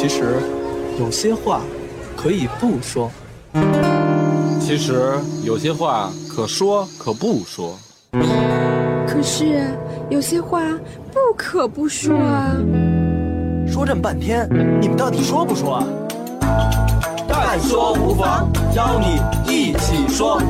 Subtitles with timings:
[0.00, 0.40] 其实，
[0.98, 1.60] 有些话
[2.16, 3.10] 可以不说。
[4.58, 5.12] 其实
[5.44, 7.78] 有些话可说可不说。
[9.06, 9.76] 可是
[10.08, 10.62] 有些话
[11.12, 12.56] 不可不说啊。
[13.70, 14.48] 说这么半天，
[14.80, 15.84] 你们到底说不说啊？
[17.28, 19.20] 但说无妨，邀你
[19.52, 20.40] 一起说。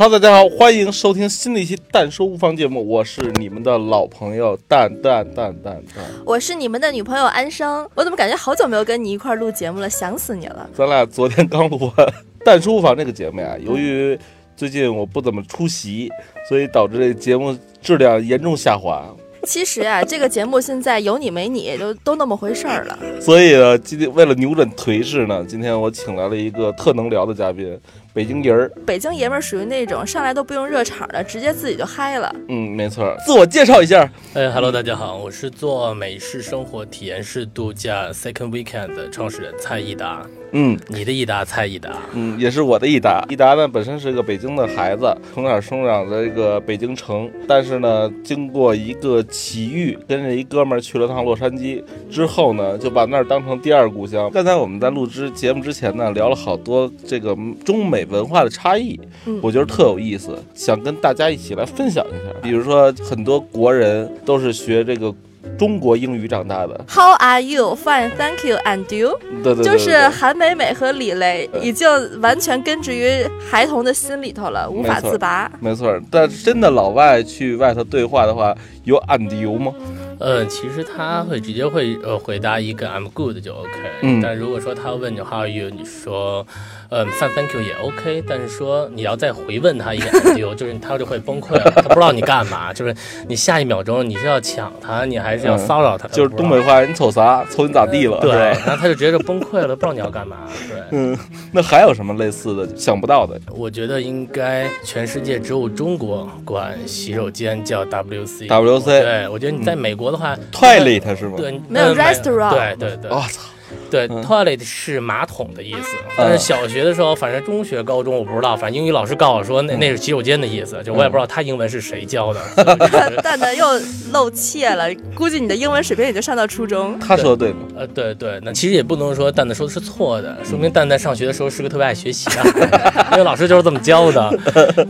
[0.00, 6.04] Hello，大家好，欢迎收听新的一期《蛋说无妨》节目，我是你们的老朋友蛋蛋蛋蛋蛋。
[6.24, 10.70] 我是你们的女朋友安生，我怎么感觉好久没有跟你一块儿录节目了，想死你了。
[10.72, 12.06] 咱俩昨天刚录完
[12.44, 14.16] 《蛋说无妨》这个节目呀，由于
[14.56, 16.08] 最近我不怎么出席，
[16.48, 19.04] 所以导致这节目质量严重下滑。
[19.44, 22.98] 其实啊，这个节目现在有你没你，都都那么回事儿了。
[23.20, 27.78] 所以呢，今天为了扭转颓势呢，今天我请来了一个特能聊的嘉宾，
[28.18, 28.68] 北京人儿。
[28.84, 32.34] 北京爷们儿属于那种上来都不用热场的，直接自己就嗨了。
[32.48, 33.16] 嗯，没错。
[33.24, 40.26] 自我介绍一下，哎哈喽，大家好，我是做美式生活体验式度假 Second Weekend 的创始人蔡益达。
[40.50, 43.22] 嗯你的益达蔡益达，嗯，也是我的益达。
[43.28, 54.30] 益达呢，本身是个北京的孩子，从小生长在这个北京城，但是呢，经过一个奇遇，跟着一哥们儿去了趟洛杉矶之后呢，就把那儿当成第二故乡。
[54.30, 62.34] 刚才我们在录制节目之前呢，聊了好多这个中美文化的差异，嗯我觉得特有意思，想跟大家一起来分享一下。
[62.42, 65.14] 比如说，很多国人都是学这个
[65.56, 67.74] 中国英语长大的，How are you?
[67.76, 68.56] Fine, thank you.
[68.64, 69.18] And you?
[69.42, 71.88] 对对对对就是韩美美和李雷已经
[72.20, 75.50] 完全根植于孩童的心里头了，无法自拔。
[75.60, 75.98] 没错。
[76.10, 79.72] 但真的老外去外头对话的话，有 and you 吗？
[80.20, 83.70] 呃，其实他会直接会呃回答一个 I'm good 就 OK，
[84.02, 86.44] 嗯但如果说他问你 How are you，你说
[86.90, 92.94] 嗯 Fine Thank you 也 OK，但是说你要再回问他一个 I'm you，就是他就会崩溃了，他不知道你干嘛，就是
[93.28, 97.44] 你下一秒钟你是要抢他，你还是要骚扰他，嗯就是东北话，你瞅啥？
[97.50, 98.18] 瞅你咋地了？
[98.20, 100.36] 对，然后他就直接就崩溃了，不知道你要干嘛，
[100.68, 100.78] 对。
[100.92, 101.16] 嗯，
[101.52, 103.38] 那还有什么类似的想不到的？
[103.50, 108.46] 我觉得应该全世界只有中国管洗手间叫 WC。
[108.48, 111.34] WC 对，我觉得你在美国的话 toilet 是吗？
[111.36, 113.42] 对，没有呃 restaurant 对对对，我操，
[113.90, 115.96] 对嗯，toilet 是马桶的意思。
[116.16, 122.40] 但是小学的时候，反正中学、高中我不知道，反正英语老师告诉我说那那是洗手间的意思，就我也不知道他英文是谁教的。
[123.22, 123.64] 蛋蛋又
[124.12, 124.84] 露怯了，
[125.14, 126.98] 估计你的英文水平也就上到初中。
[126.98, 127.58] 他说的对吗？
[127.76, 132.68] 呃，对对，那其实也不能说蛋蛋说的是错的，说明蛋蛋上学的时候是个特别爱学习的孩子，
[133.12, 134.38] 因为老师就是这么教的。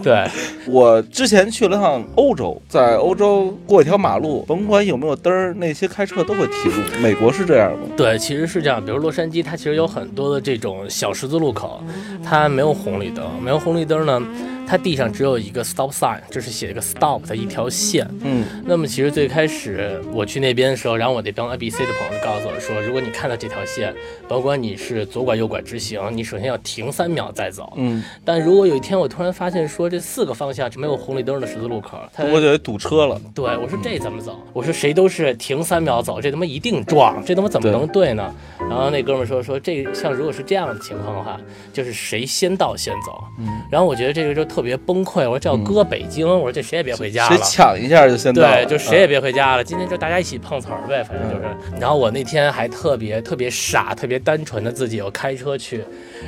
[0.02, 0.24] 对，
[0.66, 6.72] 我之前去了趟欧洲，在欧洲过一条马路，甭管有没有灯儿，那些开车都会停。
[7.00, 7.86] 美国是这样吗？
[7.96, 8.82] 对，其实是这样。
[8.88, 11.84] 比如洛杉矶，它其实有很多的这种小十字路口，
[12.24, 14.18] 它没有红绿灯，没有红绿灯呢，
[14.68, 18.06] 它地上只有一个 stop sign，就是写一个 stop 的一条线。
[18.20, 23.94] 嗯，那么其实最开始我去那边的时候，然后我那帮 ABC 的朋友就告诉我说，如果你看到这条线，
[24.28, 27.72] 甭管你是左拐右拐直行，你首先要停三秒再走。
[27.76, 33.18] 嗯，但如果有一天我突然发现说这四个方向是没有红绿灯的十字路口，它不过就得堵车了。
[33.34, 34.38] 对，我说这怎么走？
[34.52, 38.34] 我说谁都是停三秒走，这他妈一定撞，这他妈怎么能对呢？
[38.68, 41.40] 然后那哥们儿说说这像如果是这样的情况的话，
[41.72, 43.24] 就是谁先到先走。
[43.38, 47.44] 嗯，然后我觉得这个就特别崩溃，我说这要搁北京，我说这谁也别回家了谁。
[47.44, 48.64] 抢一下就先到了。
[48.64, 49.64] 对，就谁也嗯别回家了。
[49.64, 51.44] 今天就大家一起碰瓷儿呗，反正就是。
[51.80, 55.84] 然后我那天还特别特别傻、特别单纯的自己，我开车去，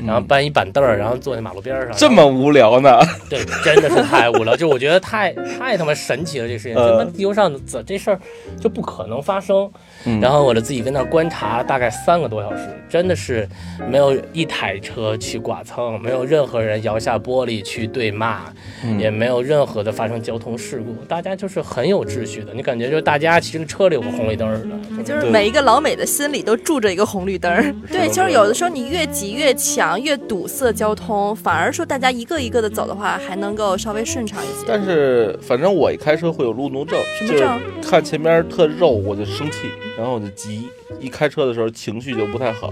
[0.07, 1.91] 然后搬一板凳儿，然后坐在马路边儿上。
[1.93, 2.99] 嗯这么无聊呢？
[3.29, 8.19] 对，真的是太无聊，就我觉得太太他妈神奇了，这事情，呃他妈地球上怎这事儿
[8.61, 9.71] 就不可能发生。
[10.07, 13.47] 嗯然后我就自己跟那儿观察大概三个多小时，真的是
[13.89, 18.53] 没有一台车去剐蹭，没有任何人摇下玻璃去对骂，
[18.84, 25.03] 嗯也没有任何的发生交通事故，大家就是很有秩序的，你感觉就是大家其实车里有个红绿灯似的。
[25.03, 27.50] 就是每一个老美的心里都住着一个红绿灯。
[27.91, 34.66] 对，就是有的时候你越挤越抢，越堵塞交通，反而说大家一个一个的走的话，还能够稍微顺畅一些。
[34.69, 39.69] 但是反正我一开车会有路怒症，什么症看前面特肉我就生气，
[40.00, 40.67] 然后我就急。
[40.99, 42.70] 一开车的时候情绪就不太好，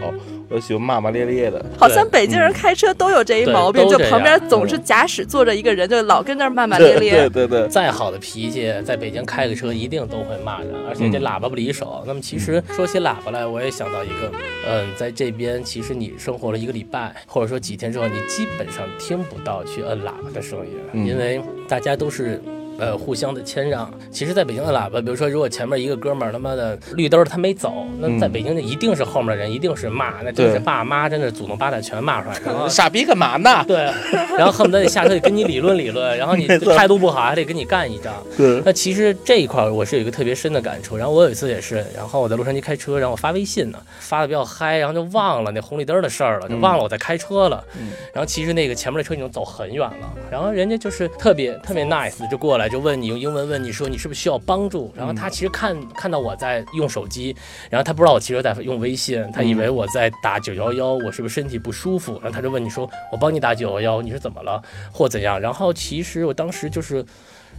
[0.50, 1.64] 我就喜欢骂骂咧咧的。
[1.78, 7.28] 好像北京人开车都有这一毛病，就旁边总是假使坐着一个人，就老跟那骂骂咧对咧。
[7.28, 12.02] 对对对，再好的脾气，在北京开个车一定都会骂人，而且这嗯喇叭不离手。
[12.06, 14.30] 那么其实说起喇叭来，我也想到一个，
[14.68, 22.42] 嗯，在这边其实你生活了一个礼拜，或者说几天之后，你基本上听不到去摁喇叭的声音，嗯因为大家都是。
[22.78, 23.92] 呃互相的谦让。
[24.10, 33.64] 其实，在北京的喇叭，比如说如果前面一个哥们儿他妈的绿灯儿他没走，那在北京那一定是后面的人一定是骂，那真是爸妈真的祖宗八代全骂出来，然后 傻逼干嘛呢？
[33.66, 33.90] 对，
[34.36, 38.14] 然后恨不得得下车得跟你理论理论，然后你态度不好还得跟你干一仗。
[38.36, 40.96] 对，那其实这一块儿我是有一个特别深的感触。
[40.96, 47.62] 然后我有一次也是，然后我在洛杉矶开车，然后我发微信呢，发的比较嗨，然后就忘了那红绿灯的事儿了，就忘了我在开车了。
[47.78, 54.92] 嗯然后其实那个前面的车已经走很远了，然后人家就是特别特别 nice，就过来就问你用英文问你说你是不是需要帮助。
[54.96, 57.34] 然后他其实看看到我在用手机，
[57.70, 62.14] 然后他不知道我其实在用微信，他以为我在打九幺幺，我是不是身体不舒服？
[62.22, 64.62] 然后他就问你说我帮你打九幺幺，你是怎么了
[64.92, 65.40] 或怎样？
[65.40, 67.04] 然后其实我当时就是。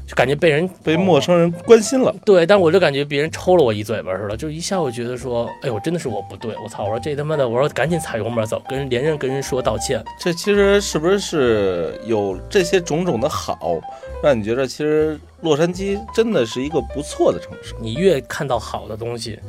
[0.09, 2.11] 就感觉被人被陌生人关心了。
[2.25, 6.85] 对，但我就感觉别人抽了我一嘴巴似的，就一下我觉得说，哎呦，真的是我不对，我操！
[6.85, 10.03] 我说这他妈的，我说赶紧踩油门走，跟人连人跟人说道歉。
[10.19, 13.79] 这其实是不是是有这些种种的好，
[14.23, 17.75] 让你觉得其实洛杉矶真的是一个不错的城市？
[17.79, 19.39] 你越看到好的东西，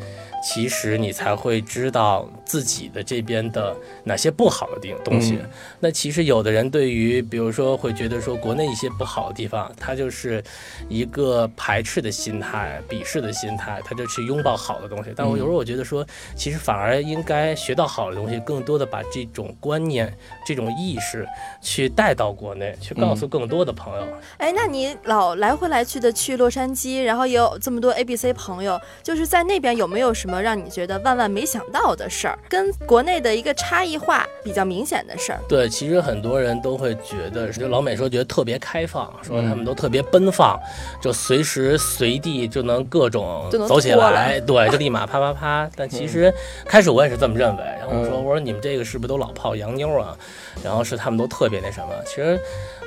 [0.44, 5.34] 其实你才会知道自己的这边的哪些不好的地东西。
[5.40, 5.48] 嗯
[5.78, 10.42] 那其实有的人对于，比如说会觉得说国内一些不好的地方，他就是
[10.88, 15.12] 一个排斥的心态、鄙视的心态，他就去拥抱好的东西。
[15.14, 16.04] 但我有时候我觉得说，
[16.34, 20.12] 其实反而应该学到好的东西，更多的把这种观念、
[20.44, 21.24] 这种意识
[21.62, 24.06] 去带到国内，去告诉更多的朋友。
[24.38, 35.40] 哎，那你老来回来去的去洛杉矶，然后也有这么多 A B C 朋友，就是在那边有没有什么让你觉得万万没想到的事儿，跟国内的一个差异化比较明显的事儿？
[35.48, 40.58] 对，其实很多人都会觉得，就老美说觉得特别开放，说嗯他们都特别奔放，
[41.00, 45.70] 就随时随地就能各种走起来，对，就立马啪啪啪。
[45.76, 46.32] 但其实
[46.66, 50.16] 开始我也是这么认为，然后我说嗯我说你们这个是不是都老泡洋妞啊？
[50.64, 51.88] 然后是他们都特别那什么。
[52.04, 52.38] 其实，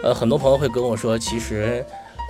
[0.04, 1.86] 呃，很多朋友会跟我说，其实。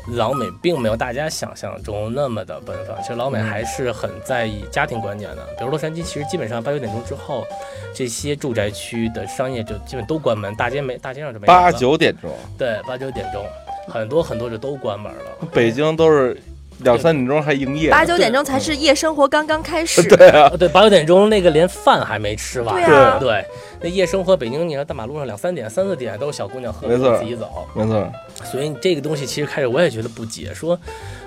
[0.07, 5.43] 老美并没有大家想象中那么的奔放，其实老美还是很在意家庭观念的。
[5.57, 7.45] 比如洛杉矶，其实基本上八九点钟之后，
[7.93, 13.45] 这些住宅区的商业就基本都关门，大街没大街上就没人八九点钟，对八九点钟，
[13.87, 15.47] 很多很多就都关门了。
[15.53, 16.37] 北京都是
[16.79, 17.89] 两三点钟还营业。
[17.89, 20.03] 八九点钟才是夜生活刚刚开始。
[20.03, 22.75] 对啊，啊，对，八九点钟那个连饭还没吃完。
[22.75, 23.45] 对啊对，
[23.79, 28.11] 那夜生活，北京你看大马路上两三点、三四点都是小姑娘喝没错自己走，没错，
[28.43, 30.79] 所以这个东西其实开始我也觉得不解，说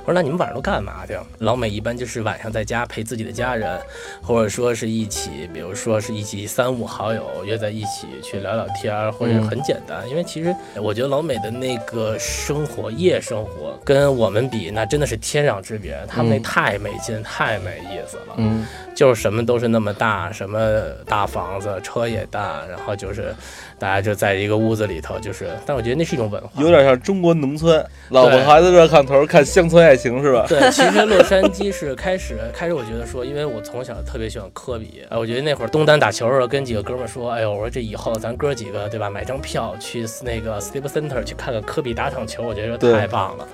[0.05, 1.19] 我说那你们晚上都干嘛去？
[1.39, 3.81] 老美一般就是晚上在家陪自己的家人，
[4.23, 10.09] 或者说是一起，比如说是一起三五好友约在一起去聊聊天儿，或者很简单。
[10.09, 15.99] 因为其实我觉得老美的那个生活夜生活跟我们比，那真的是天壤之别。
[16.07, 18.35] 他们那嗯太没劲，太没意思了。
[18.37, 18.65] 嗯，
[18.95, 20.59] 就是什么都是那么大，什么
[21.07, 23.35] 大房子，车也大，然后就是
[23.79, 30.47] 大家就在一个屋子里头，就是，但我觉得那是一种文化，有点像中国农村，老婆孩子热炕头看乡村爱情是吧？
[30.49, 43.47] 对，其实洛杉矶是开始 开始，我觉得说，因为我从小特别喜欢科比，哎，我觉得那会儿东单打球的时候，跟几个哥们说，哎呦，我说这以后咱哥几个对吧，买张票去那个 Staples Center 去看看科比打场球，我觉得太棒了。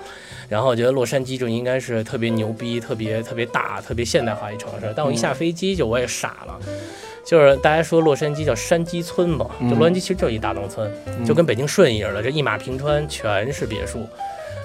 [0.49, 4.93] 然后我觉得洛杉矶就应该是特别牛逼、特别特别大、特别现代化一城市。
[4.95, 6.59] 但我一下飞机就我也傻了，
[7.25, 10.91] 就是大家说洛杉矶叫山鸡村嘛，就洛杉矶其实就是一大农村，
[11.25, 14.07] 就跟北京顺义似的，这一马平川全是别墅。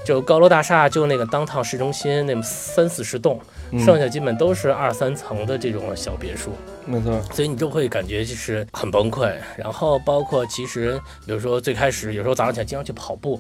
[0.04, 3.38] 就高楼大厦，就那个当趟市中心那么三四十栋，
[3.72, 6.52] 嗯剩下基本都是二三层的这种小别墅，
[6.86, 9.30] 没错，所以你就会感觉就是很崩溃。
[9.56, 13.38] 然后包括其实，比如说最开始有时候早上起来经常去跑步。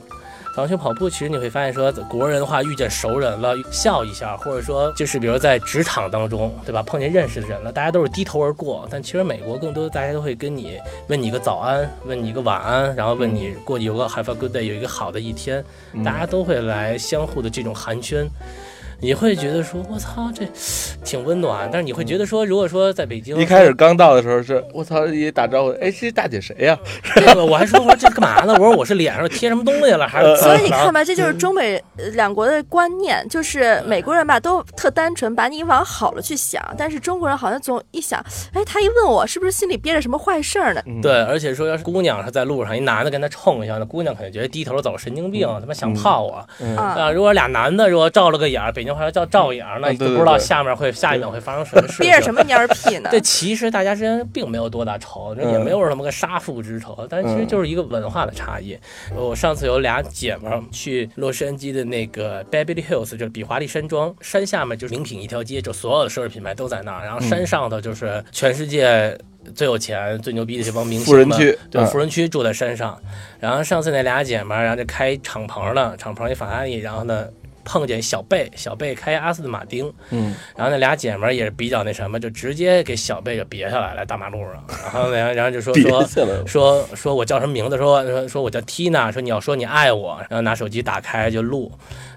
[0.58, 6.82] 早上去跑步，其实你会发现说，国人的话遇见熟人了，笑一下，或者说就是比如在职场当中，对吧？
[6.82, 8.84] 碰见认识的人了，大家都是低头而过。
[8.90, 15.64] 但其实美国更多大家都会跟你问你一个早安，问你一个晚安，然后问你过有个 have a good day，有一个好的一天，
[16.04, 18.28] 大家都会来相互的这种寒暄。
[19.00, 20.44] 你会觉得说，我操，这
[21.04, 21.68] 挺温暖。
[21.70, 26.76] 但是你会觉得说，如果说在北京，一开始刚到的时候是，我操，一打招呼，哎，这大姐谁呀？
[27.14, 28.54] 这个我还说，我说这干嘛呢？
[28.54, 38.20] 我说我是脸上贴什么东西了，还是所以你看吧，这就是中美呃两国的观念，就是美国人吧都特单纯，把你往好了去想，但是中国人好像总一想，
[38.52, 40.82] 哎，他一问我是不是心里憋着什么坏事儿呢？
[41.00, 46.44] 对，而且说要是姑娘是在路上，一男的跟她冲一下，那姑娘肯定觉得低头走神经病，他妈想泡我。
[46.76, 52.06] 啊，啊，如果俩男的如果照了个眼儿，北京话叫照眼儿，那就不知道下面会下一秒会发生什么事情。
[52.06, 53.10] 憋着什么蔫儿屁呢？
[53.12, 58.78] 对，其实大家之间并没有多大仇，也嗯没有什么个杀父之仇，但其实就是一个文化的差异。
[59.14, 69.16] 我上次有俩姐们儿去洛杉矶的那个 Beverly Hills，就是比华利山庄，山下面就是名品一条街，就所有的奢侈品牌都在那儿，然后山上头就是全世界。
[69.54, 73.00] 最有钱、最牛逼的这帮明星们富人区对，嗯富人区住在山上。
[73.40, 77.26] 然后上次那俩姐们儿，然后就开敞篷的，敞篷一法拉利，然后呢
[77.68, 86.02] 碰见小贝，小贝开阿斯顿马丁，嗯，然后那俩姐们儿也是比较那什么，就直接给小贝就别下来了，大马路上， 然后然后然后就说说
[86.46, 91.70] 说说我叫什么名字，说说说我叫 Tina，说你要说你爱我，然后拿手机打开就录，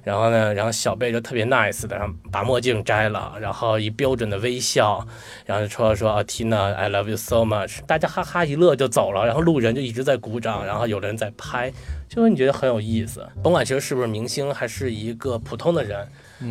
[0.03, 5.05] 然后呢，然后小贝就特别 nice 的，然后把墨镜摘了，然后一标准的微笑，
[5.45, 11.71] 然后就说说啊 Tina，I love you so much，大家哈哈一乐就走了，然后路人就一直在鼓掌，然后有人在拍，
[12.09, 16.07] 就你觉得很有意思，甭管其实是不是明星，还是一个普通的人。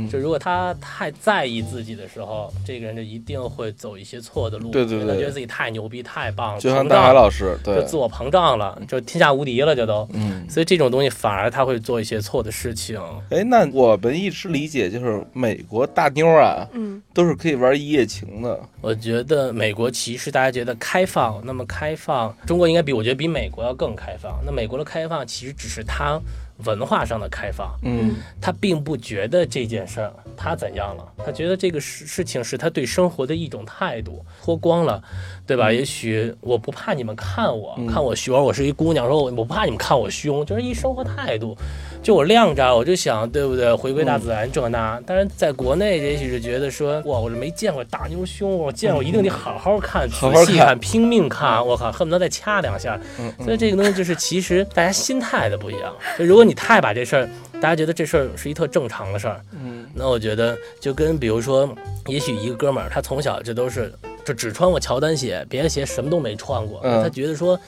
[0.09, 4.71] 就如果他太在意自己的时候，这个人就一定会走一些错的路。
[4.71, 10.09] 对对对他觉得自己太牛逼、太棒了，就像大海老师，对就，自我膨胀了，就天下无敌了，就都。
[10.12, 13.02] 嗯，所以这种东西反而他会做一些错的事情。
[13.30, 24.40] 哎，那我们一直理解就是美国大妞啊，嗯，都是可以玩一夜情的，我觉得美国其实大家觉得开放，那么开放，中国应该比我觉得比美国要更开放。
[24.44, 26.20] 那美国的开放其实只是它
[26.64, 35.02] 文化上的开放，嗯，他并不觉得这件事儿他怎样了，他觉得这个事事情是他对生活的一种态度，脱光了，
[35.47, 35.73] 对吧？
[35.73, 41.57] 也许我不怕你们看我，看我熊，我是一姑娘，说我我不怕你们看我胸，就是一生活态度。
[42.02, 43.75] 就我晾着，我就想，对不对？
[43.75, 44.99] 回归大自然这那。
[45.05, 52.99] 但是在国内，也许是觉得说，哇，我是没见过大妞胸，我见过一定得好好看，仔好好看细看，拼命看，我靠，恨不得再掐两下。
[53.45, 55.95] 所以这个东西就是，其实大家心态的不一样。
[56.19, 57.28] 就如果你太把这事儿，
[57.61, 61.69] 大家觉得这事儿是一特正常的事儿，嗯，那我觉得就跟比如说，
[62.07, 63.92] 也许一个哥们儿，他从小这都是
[64.25, 67.02] 就只穿过乔丹鞋，别的鞋什么都没穿过，嗯。
[67.02, 67.59] 他觉得说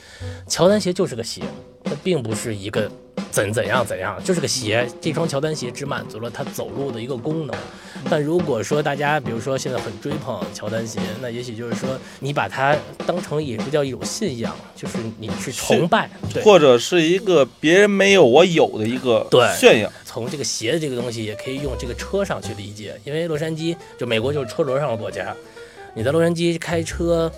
[0.47, 1.41] 乔丹鞋就是个鞋，
[1.83, 2.89] 它并不是一个
[3.33, 4.87] 怎怎样怎样，就是个鞋。
[5.01, 7.55] 这双乔丹鞋只满足了他走路的一个功能。
[8.07, 12.75] 但如果说大家比如说现在很追捧乔丹鞋，那也许就是说你把它
[13.07, 16.43] 当成也是叫一种信仰，就是你去崇拜，对。
[16.43, 25.35] 或者是一个别人没有我有的一个对炫耀，从这个鞋的这个东西，也可以用这个车上去理解，因为洛杉矶就美国就是车轮上的国家，
[25.95, 27.31] 你在洛杉矶开车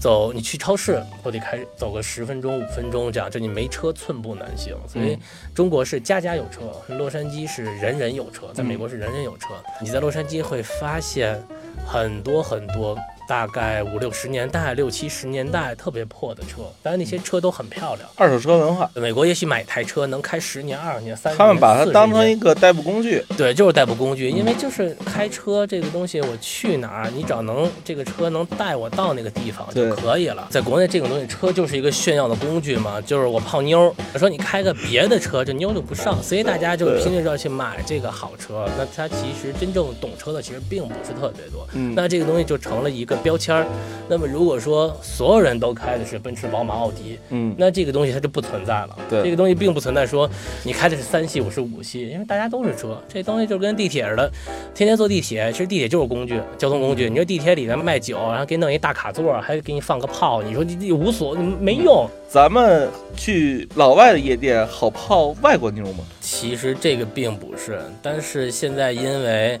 [0.00, 4.74] 走，你去超市都得开走个十分钟、五分钟这样，就你没车寸步难行。
[4.88, 5.18] 所以
[5.54, 9.48] 中国是家家有车，洛杉矶是人人有车，在美国是人人有车。
[9.80, 11.40] 你在洛杉矶会发现
[11.86, 12.98] 很多很多。
[13.30, 18.08] 大概五六十年代、六七十年代特别破的车，当然那些车都很漂亮。
[18.16, 30.48] 二手车文化，美国也许买台车能开十年、二十年、三十年，他们把它当成一个代步工具，对，就是代步工具，因为就是开车这个东西，我去哪儿，你只要能这个车能带我到那个地方就可以了。
[30.50, 33.94] 在国内这种东西，车就是一个炫耀的工具嘛，就是我泡妞。
[34.12, 38.68] 我说你开个别的车，这妞就不上，所以大家就拼命要去买这个好车。
[38.76, 43.66] 那他其实真正懂车的其实并不是特别多，嗯那这个东西就成了一个标签儿。
[44.08, 48.98] 那么如果说所有人都开的是奔驰、宝马、奥迪，嗯，那这个东西它就不存在了。
[49.08, 50.28] 对这个东西并不存在说
[50.64, 53.00] 你开的是三系，我是五系，因为大家都是车。
[53.08, 54.28] 这东西就跟地铁似的，
[54.74, 57.08] 天天坐地铁，其实地铁就是工具，交通工具。
[57.08, 62.08] 你说地铁里面卖酒，然后给你弄一大卡座，还给你放个炮，你说你你无所没用。
[62.28, 66.04] 咱们去老外的夜店好泡外国妞吗？
[66.20, 69.58] 其实这个并不是，但是现在因为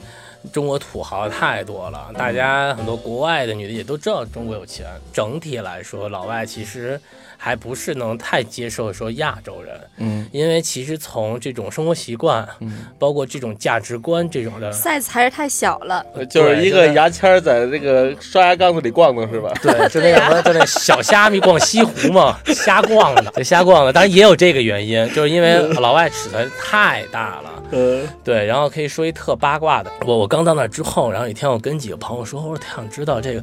[0.52, 4.86] 中国土豪太多了，大家很多国外的女的也都知道中国有钱。
[5.12, 7.00] 整体来说，老外其实
[7.36, 16.04] 还不是能太接受说亚洲人，嗯，因为其实从这种生活习惯，嗯包括这种价值观这种的，size 还是太小了。
[16.14, 19.52] 呃就是一个牙签在这个刷牙缸子里逛荡是吧？
[19.62, 23.92] 对，就那什么，就那小虾米逛西湖嘛， 瞎逛的，就瞎逛的。
[23.92, 27.59] 当然也有这个原因，就是因为老外尺寸太大了。
[27.70, 33.42] 呃，对，然后可以说一特八卦的，我我刚到那之后，然后有一天我跟几个朋友说，我说特想知道这个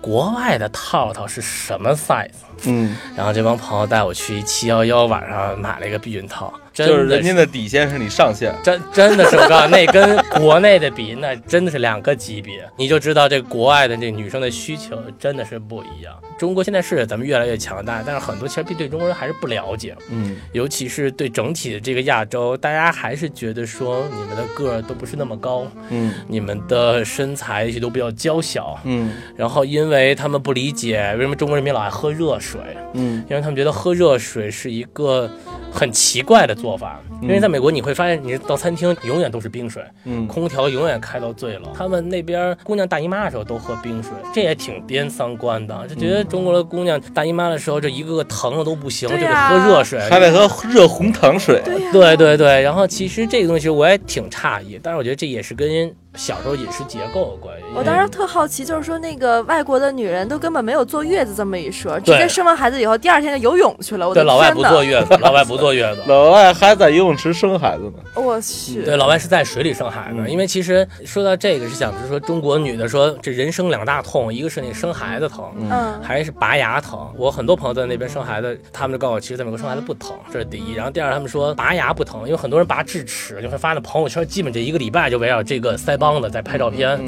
[0.00, 2.30] 国外的套套是什么 size。
[2.64, 6.52] 嗯，然后这帮朋友带我去七幺幺晚上买了一个避孕套，
[6.86, 12.66] 真就是人家的底线是你上限，真真的是我告诉你，那跟国内的比，那真的是两个级别。
[12.76, 16.14] 你就知道这国外的这女生的需求真的是不一样。
[16.38, 32.60] 中国现在是咱们越来越强大，但是很多其实对中国人还是不了解，嗯，尤其是对整体的这个亚洲，大家还是觉得说你们的个儿都不是那么高，嗯你们的身材也许都比较娇小，嗯然后因为他们不理解为什么中国人民老爱喝热水，
[32.94, 35.30] 嗯因为他们觉得喝热水是一个
[35.70, 37.00] 很奇怪的做法。
[37.22, 41.64] 因为在美国你会发现，你到餐厅永远都是冰水，嗯，空调永远开到最冷。
[41.74, 51.62] 他们那边姑娘大姨妈的时候都喝冰水，这也挺颠三观的，就觉得中国的姑娘大姨妈的时候，这一个个疼的都不行，就得喝热水，还得喝热红糖水，
[51.92, 57.64] 对对对，然后其实这个东西我也挺诧异，但是我觉得这也是跟小时候饮食结构有关系。
[57.74, 64.08] 我当时特好奇，就是说那个外国的女人都根本没有坐月子这么一说，直对接生完孩子以后，第二天就游泳去了。
[64.08, 66.02] 我的对老外不坐月子， 老外不坐月子。
[66.06, 67.92] 老外还在游泳池生孩子呢。
[68.14, 77.08] 我去，对，老外是在水里生孩子，嗯因为其实说到这个是想，就是说中国女的说这人生两大痛，一个是那生孩子疼，嗯，还是拔牙疼。
[77.16, 80.72] 我很多朋友在那边生孩子，他们就告诉我，其实在美国生孩子不疼，这是第一。
[80.72, 86.98] 然后第二，他们说拔牙不疼，因为很多人拔智齿，就会发现朋友圈，基本这一个礼拜就围绕这个腮帮的在拍照片，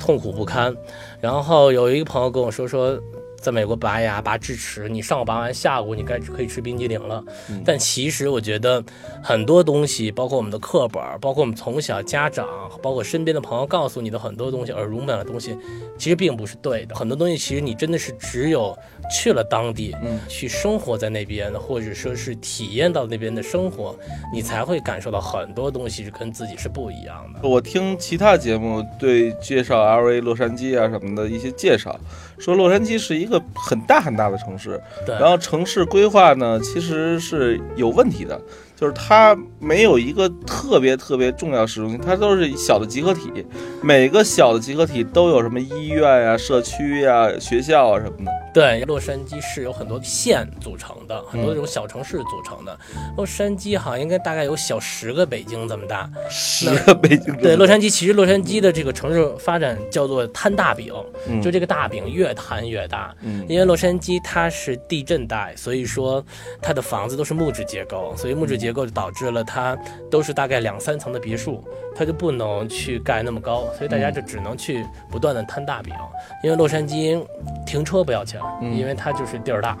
[0.00, 0.74] 痛苦不堪。
[1.20, 2.98] 然后有一个朋友跟我说说。
[3.40, 7.22] 在美国拔牙、拔智齿，你上午拔完，下午你该可以吃冰激凌了。
[7.64, 8.82] 但其实我觉得
[9.22, 12.46] 很多东西，包括我们的课本，包括我们从小家长，
[12.82, 15.56] 包括身边的朋友告诉你的很多东西，耳濡目染的东西，
[15.96, 16.94] 其实并不是对的。
[16.94, 18.76] 很多东西其实你真的是只有
[19.10, 23.96] 去了当地，嗯去生活在那边，或者说是体验到那边的生活，
[24.32, 27.48] 你才会感受到很多东西是跟自己是不一样的。
[27.48, 31.98] 我听其他节目对介绍 L A、洛杉矶啊什么的一些介绍，
[32.38, 38.40] 说洛杉矶是一个很大很大的城市，对，然后城市规划呢其实是有问题的，
[38.78, 43.44] 就是它没有一个特别特别重要市中心，它都是小的集合体，
[43.82, 48.30] 每个小的集合体都有什么医院呀、社区呀、学校啊什么的。
[48.54, 52.78] 对，洛杉矶是有很多县组成的，很多这种小城市组成的。
[53.16, 56.08] 洛杉矶好像应该大概有小十个北京这么大。
[56.30, 60.92] 十个北京对，洛杉矶其实洛杉矶的这个城市发展叫做摊大饼，
[61.28, 63.12] 嗯就这个大饼越摊越大。
[63.22, 66.24] 嗯因为洛杉矶它是地震带，所以说
[66.62, 69.76] 它的房子都是木质结构，所以木质结构就导致了它
[70.10, 71.62] 都是大概两三层的别墅，
[71.94, 75.94] 它就不能去盖那么高，所以大家就只能去不断的摊大饼。
[76.42, 77.24] 因为洛杉矶
[77.66, 79.76] 停车不要钱，嗯因为它就是地儿大，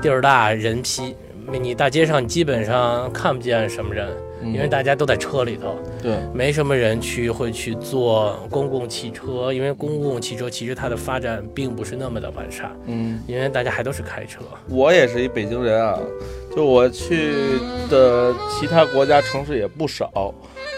[0.00, 1.16] 地儿大人稀，
[1.60, 4.08] 你大街上基本上看不见什么人，
[4.42, 5.76] 嗯因为大家都在车里头。
[6.02, 13.20] 对，没什么人去会去坐公共汽车，因为公共汽车其实它的发展并不是那么的完善，嗯。
[13.26, 14.40] 因为大家还都是开车。
[14.68, 15.98] 我也是一北京人啊，
[16.54, 17.32] 就我去
[17.88, 20.32] 的其他国家城市也不少，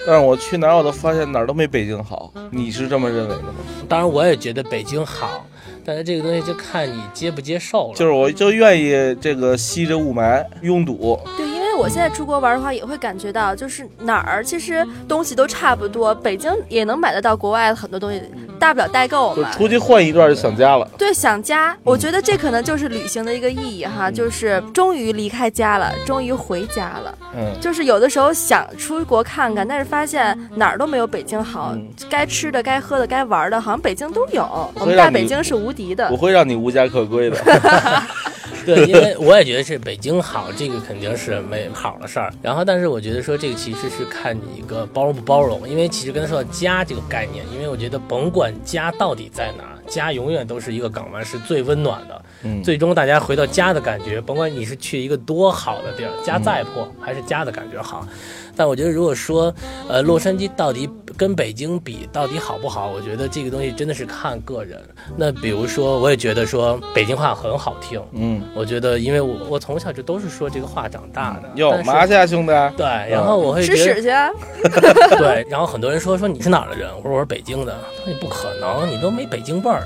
[0.07, 2.33] 但是我去哪儿我都发现哪儿都没北京好。
[2.51, 3.55] 你是这么认为的吗？
[3.89, 5.47] 当然，我也觉得北京好，
[5.85, 7.95] 但是这个东西就看你接不接受了。
[7.97, 18.23] 就是我就愿意这个吸着雾霾拥堵，对，我现在出国玩的话，也会感觉到，就是哪儿其实东西都差不多，北京也能买得到国外的很多东西，
[18.59, 19.51] 大不了代购嘛。
[19.51, 20.89] 就出去换一段就想家了。
[20.99, 27.19] 对，想家，我觉得这可能就是旅行的一个意义哈，就是终于离开家了，终于回家了。
[27.35, 34.43] 嗯，就是有的时候想出国看看，但是发现哪儿都没有北京好，嗯该吃的、该喝的、该玩的，好像北京都有。
[34.75, 36.17] 我们大北京是无敌的我。
[36.17, 37.37] 会让你无家可归的。
[38.67, 42.33] 对，因为我也觉得是北京好，这个肯定是没好的事儿。
[42.41, 52.23] 然后，但是我觉得说这个其实是看你一个包容不包容，因为其实刚才说到家这个概念，因为我觉得甭管家到底在哪，家永远都是一个港湾，是最温暖的。
[52.45, 58.07] 嗯最终大家回到家的感觉，甭管你是去一个多好的地儿，家再破还是家的感觉好。
[58.55, 59.53] 但我觉得如果说，
[59.89, 62.91] 呃，洛杉矶到底跟北京比到底好不好？
[62.91, 64.79] 我觉得这个东西真的是看个人。
[65.17, 71.51] 那比如说，我也觉得说北京话很好听，嗯，我觉得，因为我我从小就都是说这个话长大的。
[71.55, 72.53] 哟，但是麻去啊，兄弟？
[72.77, 74.29] 对，然后我会吃屎去啊！
[75.17, 76.91] 对，然后很多人说说你是哪儿的人？
[76.99, 77.73] 我说我是北京的。
[77.73, 79.83] 他说你不可能，你都没北京味儿。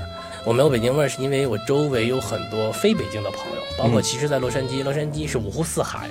[0.47, 6.09] 我没有北京味儿，是因为我周围有很多非北京的朋友，包括其实，在洛杉矶，洛杉矶是五湖四海，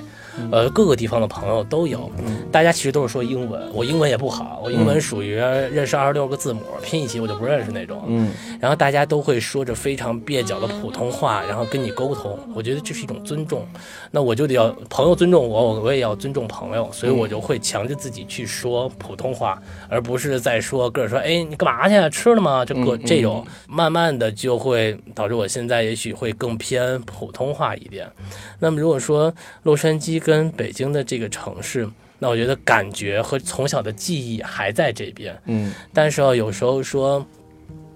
[0.53, 2.11] 呃，各个地方的朋友都有。
[2.53, 8.03] 大家其实都是说英文，我英文也不好，我英文属于认识二十六个字母，拼一起我就不认识那种。
[8.09, 12.39] 嗯，然后大家都会说着非常蹩脚的普通话，然后跟你沟通。
[12.55, 13.67] 我觉得这是一种尊重，
[14.11, 22.11] 那我就得要朋友尊重我，我我也要尊重朋友，所以我就会强制自己去说普通话，而不是在说个人说，哎，你干嘛去？
[22.11, 22.63] 吃了吗？
[22.63, 28.11] 这个嗯这种，慢慢的就会导致我现在也许会更偏普通话一点。
[28.59, 37.25] 那么如果说洛杉矶跟北京的这个城市，那我觉得感觉和从小的记忆还在这边，嗯但是哦，有时候说，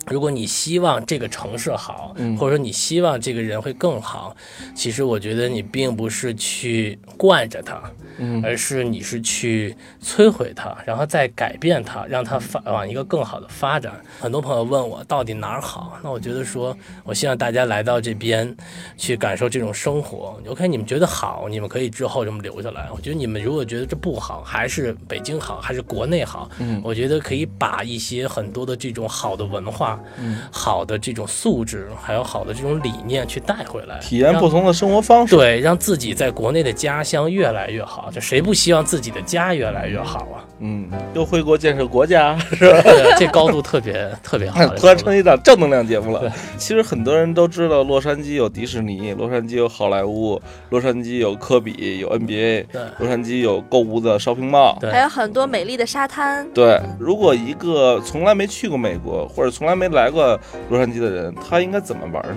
[0.07, 4.37] 如果你希望这个城市好，嗯或者说你希望这个人会更好，
[4.75, 7.81] 其实我觉得你并不是去惯着他，
[8.21, 13.93] 嗯而是你是去摧毁它，然后再改变它，让它发往一个更好的发展。
[14.21, 18.55] 很多朋友问我到底哪儿好，那我觉得说，我希望大家来到这边
[18.97, 20.39] 去感受这种生活。
[20.47, 22.89] OK，你们觉得好，你们可以之后这么留下来。
[22.95, 35.35] 我觉得你们如果觉得这不好，还是北京好，还是国内好，嗯我觉得可以把一些很多的这种好的文化、嗯，好的这种素质，还有好的这种理念去带回来，体验不同的生活方式。
[35.35, 38.10] 对，让自己在国内的家乡越来越好。
[38.11, 38.15] 好？
[38.15, 40.45] 就谁不希望自己的家越来越好啊？
[40.59, 42.83] 嗯，又回国建设国家，是吧，
[43.17, 44.67] 这高度特别特别好。
[44.77, 46.31] 突然成一档正能量节目了。
[46.59, 54.79] 其实很多人都知道，洛杉矶有迪士尼，洛杉矶有好莱坞，洛杉矶有科比，有 NBA，对洛杉矶有购物的 shopping mall。
[54.81, 56.47] 对还有很多美丽的沙滩。
[56.53, 62.37] 对，如果一个从来没去过美国或者从来没来过洛杉矶的人，他应该怎么玩呢？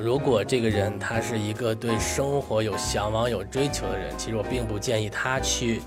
[0.00, 5.82] 如果这个人他是一个对生活有向往、有追求的人，其实我并不建议他去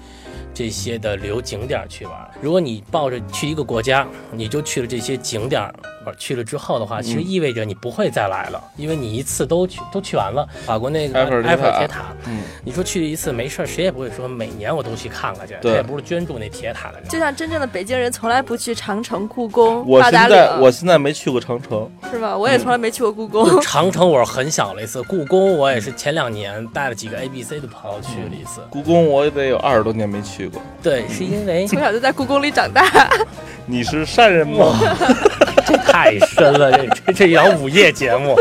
[0.54, 2.14] 这些的旅游景点去玩。
[2.42, 5.62] 如果你抱着去一个国家，你就去了这些景点
[6.06, 10.48] 玩，去了之后的话，其实意味着你不会再来了，因为你一次都去都去完了。
[10.66, 17.08] 法国那个埃菲尔铁塔埃菲尔铁塔，嗯，你说去一次没事儿，谁也不会说每年我都去看看去，他也不是捐助那铁塔的人。
[17.10, 22.38] 就像真正的北京人，从来不去长城、故宫、我现八达岭，在我现在没去过长城，是吧？
[22.38, 23.44] 我也从来没去过故宫。
[23.62, 28.62] 长城我是很小了一次，故宫我也是前两年带了几个 A、B、C 的朋友去了一次。
[28.70, 30.62] 故宫我也得有二十多年没去过。
[30.82, 32.84] 对，是因为 从小就在故宫里长大，
[33.68, 34.80] 你是善人吗？
[35.66, 38.36] 这太深了，这这这一档午夜节目，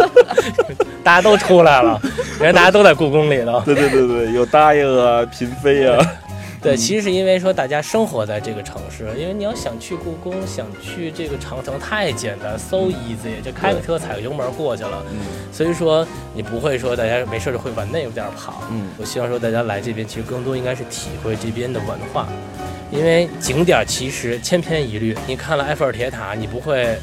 [1.04, 2.00] 大家都出来了，
[2.40, 3.62] 人家大家都在故宫里呢。
[3.64, 6.04] 对对对对，有答应啊，嫔妃啊，
[6.62, 15.04] 对，其实是因为说大家生活在这个城市，因为你要想去故宫，想去这个长城，太简单，so easy，就开个车踩个油门过去了。
[15.10, 15.18] 嗯
[15.52, 18.62] 所以说你不会说大家没事就会往那边跑。
[18.70, 22.28] 嗯我希望说大家来这边，其实更多应该是体会这边的文化，
[22.92, 25.16] 因为景点其实千篇一律。
[25.26, 26.96] 你看了埃菲尔铁塔，你不会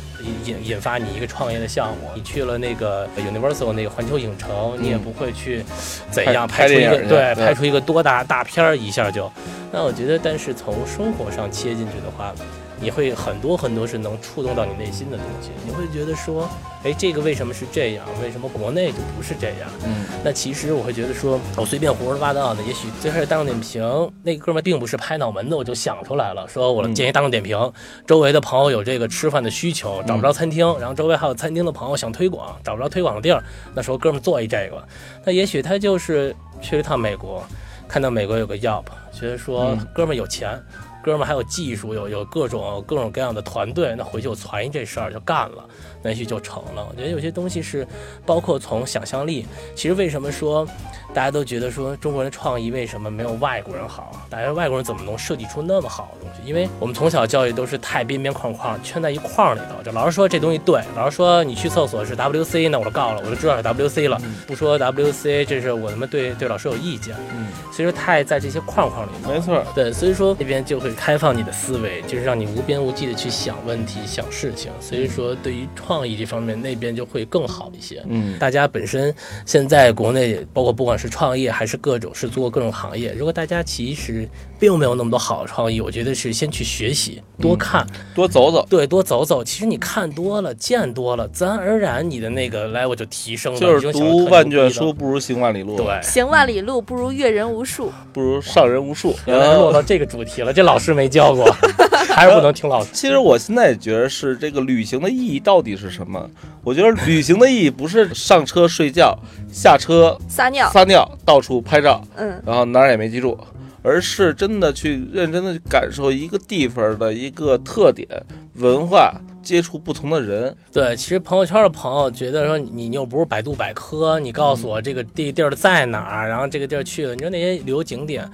[0.46, 5.64] 引引发你一个创业的项目；你去了那个 Universal 那个环球影城，你也不会去
[6.12, 9.32] 怎样拍拍出一个对拍出一个多大大片儿一下就。
[9.72, 12.34] 那我觉得，但是从生活上切进去的话，
[12.82, 15.50] 你会很多很多是能触动到你内心的东西。
[15.66, 16.50] 你会觉得说，
[16.84, 18.06] 哎，这个为什么是这样？
[18.24, 19.70] 为什么国内就不是这样？
[19.86, 27.72] 嗯，那其实我会觉得说，我随便胡说八道的，也许最开始大众点评那哥们儿并不是拍脑门子我就想出来了，说我建议大众点评，
[28.08, 34.82] 周围的朋友有这个吃饭的需求，找不着餐厅，然后周围还有餐厅的朋友想推广，找不着推广的地儿，那时候哥们儿做一这个，
[35.26, 37.44] 那也许他就是去了一趟美国，
[37.88, 40.58] 看到美国有个 Yelp，觉得说嗯哥们儿有钱。
[41.02, 45.64] 哥们儿还有技术，有有各种各种各样的团队，那回去我传一这事儿就干了，
[46.02, 46.86] 那也许就成了。
[46.90, 47.88] 我觉得有些东西是，
[48.26, 50.68] 包括从想象力，其实为什么说
[51.14, 54.12] 大家都觉得说中国人创意为什么没有外国人好？
[54.30, 56.48] 大家外国人怎么能设计出那么好的东西？
[56.48, 67.16] 因为我们从小教育都是太边边框框圈在一框里头，就老师说这东西对，老师说你去厕所是 WC，那我就告了，我就知道是 WC 了，不说 WC，这是我他妈对对老师有意见。
[67.36, 69.32] 嗯，所以说太在这些框框里头。
[69.32, 74.72] 没错，对，所以说那边就会开放你的思维，就是让你无边无际的去想问题、想事情。
[74.80, 78.04] 所以说，对于创意这方面，那边就会更好一些。
[78.08, 79.14] 嗯，大家本身
[79.46, 84.28] 现在国内，包括不管是创业还是各种是做各种行业，如果大家其实
[84.60, 89.44] 并没有那么多好的创意，我觉得是先去学习，多看，多走走，对，多走走。
[89.44, 96.02] 其实你看多了，见多了，自然而然你的那个 level 就提升了，就是读万卷书不如行万里路，，对。
[96.04, 97.92] 行万里路不如阅人无数。
[98.12, 99.16] 不如上人无数。
[99.26, 101.46] 原来落到这个主题了，这老师没教过，
[102.20, 102.90] 还是不能听老师。
[102.94, 106.30] 其实我现在也觉得是这个旅行的意义到底是什么？
[106.64, 109.18] 我觉得旅行的意义不是上车睡觉，
[109.52, 113.38] 下车撒尿，撒尿，到处拍照，嗯，然后哪儿也没记住，
[113.82, 118.08] 而是真的去认真的感受一个地方的一个特点、
[118.56, 120.56] 文化，接触不同的人。
[120.72, 128.30] 对，其实朋友圈的朋友觉得说你你又不是百度百科，你告诉我这个地地儿在哪儿，然后这个地儿去了，你说那些旅游景点，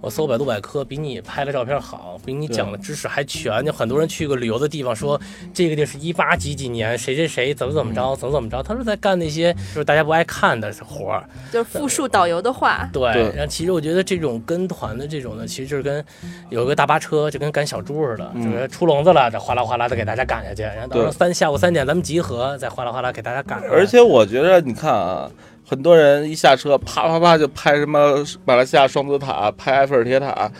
[0.00, 3.64] 我搜百度百科比你拍的照片好，比你讲的知识还全。
[3.64, 5.20] 就很多人去过旅游的地方说
[5.52, 11.24] 这个地是一八几几年谁谁谁怎么怎么着怎么怎么着，他是在干那些就是大家不爱看的活儿。
[11.52, 12.88] 就是复述导游的话。
[12.92, 16.04] 对，对然后其实我觉得这种跟团的这种呢，其实就是跟
[16.50, 23.70] 有个大巴车，就跟赶小猪似的，嗯就是出笼子了，这哗啦哗啦的给大家赶下去，然后到时候三下午三点咱们集合，再哗啦哗啦给大家赶上。
[23.70, 25.30] 而且我觉得，你看啊，
[25.66, 30.50] 很多人一下车，啪啪啪就拍什么马来西亚双子塔，拍埃菲尔铁塔。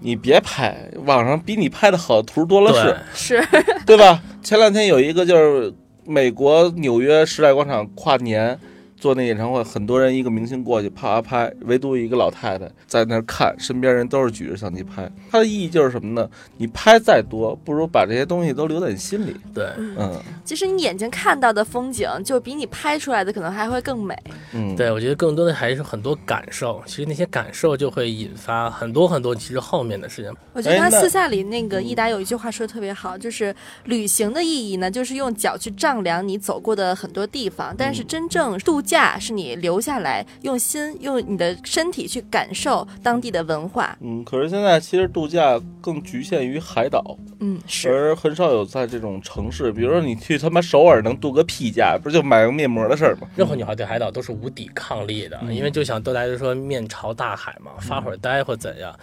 [0.00, 3.48] 你别拍，网上比你拍的好的图多了是， 是，
[3.86, 4.20] 对吧？
[4.42, 5.72] 前两天有一个就是
[6.04, 8.58] 美国纽约时代广场跨年
[8.98, 15.10] 做那演唱会，很多人一个明星过去啪啪拍，唯独一个老太太在那儿看，身边人都是举着相机拍。
[15.30, 16.28] 它的意义就是什么呢？
[16.56, 19.36] 你拍再多，不如把这些东西都留在你心里。
[19.52, 24.16] 对，嗯其实你眼睛看到的风景，就比你拍出来的可能还会更美。
[24.52, 30.34] 嗯，对，我觉得更多的还是很多感受，其实那些感受就会引发很多很多其实后面的事情。
[30.52, 33.54] 我觉得他私下里那个益达有一句话说的特别好，就是
[33.84, 43.96] 旅行的意义呢，就是用脚去丈量你走过的很多地方，但是真正度假是你留下来，用心用你的身体去感受当地的文化。
[44.00, 47.88] 嗯，可是现在其实度假更局限于海岛，嗯，是。
[47.88, 53.26] 而很少有在这种城市，比如说你去他妈首尔能度个屁假，不就买个面膜的事儿吗？
[53.34, 58.94] 任何女孩对海岛都是无抵抗力的，因为就想都大家说面朝大海嘛，发会儿呆或怎样。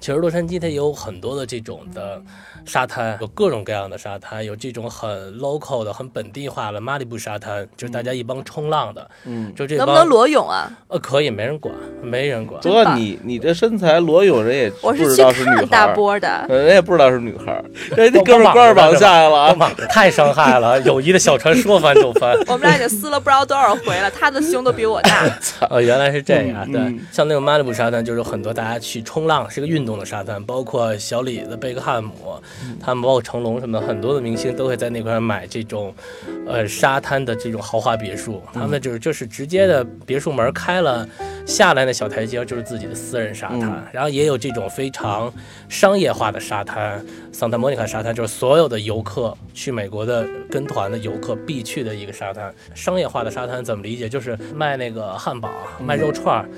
[0.00, 2.22] 其实洛杉矶它也有很多的这种的
[2.64, 10.70] 沙滩，有各种各样的沙滩，有这种很 local 的、很本地化的马里布沙滩，就是大家一帮冲浪的，嗯，就这能不能裸泳啊？
[10.88, 12.60] 呃，可以，没人管，没人管。
[12.60, 16.46] 不过你你这身材裸泳，人也我不知去道是女孩儿，看大波的。
[16.48, 17.64] 人也不知道是女孩儿，
[17.96, 19.70] 人家哥们儿光着膀子下来了啊。
[19.88, 22.36] 太伤害了，友谊的小船说翻就翻。
[22.46, 25.24] 我们俩已经撕了不知道多少回了，他的胸都比我大。
[25.70, 26.70] 哦，原来是这样。
[26.70, 32.12] 对嗯，像那个马里布沙滩，就是很多大家去冲浪，是个运动的沙滩，包括小李子、贝克汉姆，
[32.80, 35.92] 他们包括成龙什么的，很多的明星都会在那块买这种，
[36.46, 38.42] 呃，沙滩的这种豪华别墅。
[38.52, 41.08] 他们就是就是直接的别墅门开了，
[41.46, 43.60] 下来那小台阶就是自己的私人沙滩。
[43.62, 45.32] 嗯然后也有这种非常
[45.68, 47.00] 商业化的沙滩，
[47.30, 52.52] 桑塔莫尼卡沙滩就是所有的游客去美国的跟团的游客必去的一个沙滩。
[52.74, 54.08] 商业化的沙滩怎么理解？
[54.08, 56.48] 就是卖那个汉堡、卖肉串儿，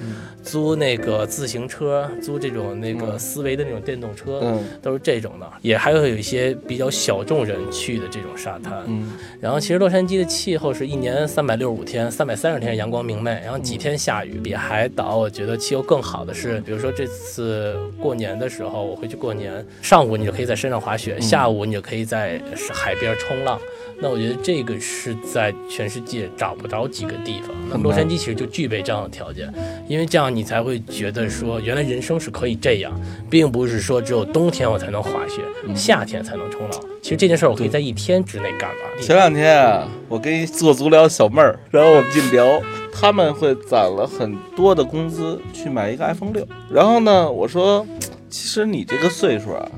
[0.42, 5.46] 租那个自行车，租这种那个思维的那种电动车，嗯都是这种的。
[5.60, 8.72] 也还会有一些比较小众人去的这种沙滩。
[8.86, 14.38] 嗯然后其实洛杉矶的气候是一年三百六十五天，三百三十天阳光明媚，然后几天下雨。
[14.38, 22.40] 比海岛我觉得气候更好的是，比如说这次过年的时候，我回去过年，上午你就可以在山上滑雪，下午你就可以在
[22.72, 23.58] 海边冲浪。
[24.00, 27.50] 那我觉得这个是在全世界找不着几个地方。
[27.68, 29.52] 那洛杉矶其实就具备这样的条件，
[29.88, 32.92] 因为这样你才会觉得说，原来人生是可以这样，
[33.28, 35.42] 并不是说只有冬天我才能滑雪，
[35.74, 36.80] 夏天才能冲浪。
[37.02, 39.02] 其实这件事儿我可以在一天之内干完。
[39.02, 42.60] 前两天啊，我跟一做足疗小妹儿，然后我们进聊，
[42.92, 46.46] 他们会攒了很多的工资去买一个 iPhone 六。
[46.70, 47.86] 然后呢，我说，
[48.28, 49.70] 其实你这个岁数啊，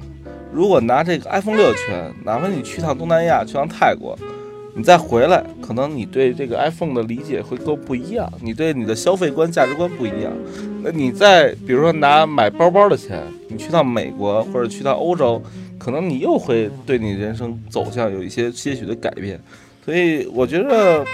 [0.53, 4.19] 如果拿这个 iPhone 六圈，哪怕你去趟东南亚，去趟泰国，
[4.75, 10.33] 你再回来，可能你对这个 iPhone 的理解会都不一样，你对你的消费观、价值观不一样。
[10.83, 15.43] 那你再比如说拿买包包的钱，你去趟美国或者去趟欧洲，
[15.79, 19.41] 可能你又会对你人生走向有一些些许的改变。
[19.85, 21.05] 所以我觉得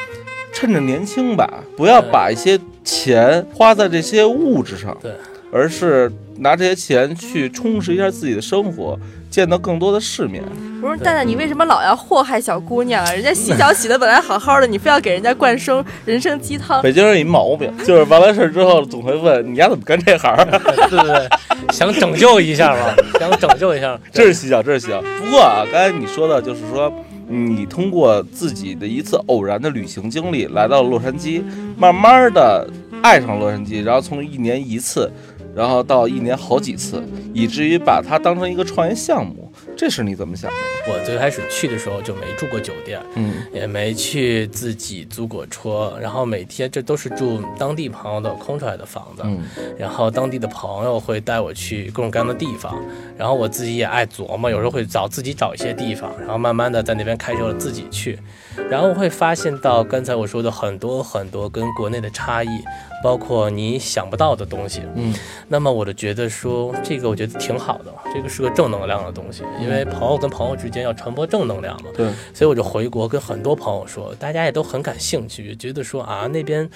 [0.53, 5.13] 趁着年轻吧，不要把一些钱花在这些物质上，对，
[5.51, 8.99] 而是拿这些钱去充实一下自己的生活，
[9.31, 10.43] 见到更多的世面。
[10.81, 13.13] 不是蛋蛋，你为什么老要祸害小姑娘啊？
[13.13, 16.81] 人家洗脚洗的本来好好的，你非要给人家灌生人生鸡汤。
[16.83, 20.45] 北京人有一毛病， 就是完完事儿之后总会问你丫怎么干这行儿？
[20.45, 21.29] 对对对，
[21.73, 23.99] 想拯救一下嘛， 想拯救一下。
[24.13, 25.03] 这是洗脚，这是洗脚。
[25.21, 26.93] 不过啊，刚才你说的就是说，
[27.27, 31.43] 你通过自己的一次偶然的旅行经历来到了洛杉矶，
[31.77, 32.69] 慢慢的
[33.03, 35.11] 爱上洛杉矶，然后从一年一次，
[35.57, 40.57] 然后到一年好几次，以至于把它当成一个创业项目，这是你怎么想的？
[40.93, 43.33] 我最开始去的时候就没住过酒店，嗯。
[43.55, 49.43] 也没去自己租过车，然后每天这都是住当地朋友的空出来的房子，嗯。
[49.79, 52.79] 然后当地的朋友会带我去各种各样的地方，
[53.17, 58.19] 然后我自己也爱琢磨，有时候会找自己找一些地方，然后慢慢的在那边开车自己去，
[58.71, 62.49] 然后会发现到刚才我说的很多很多跟国内的差异，
[63.03, 65.15] 包括你想不到的东西，嗯
[65.49, 76.69] 那么我就觉得说这个我觉得挺好的，这个是个正能量的东西，因为朋友跟朋友之间要传播正能量嘛，对，所以我就回国跟很多朋友说，大家也都很感兴趣，觉得说啊那边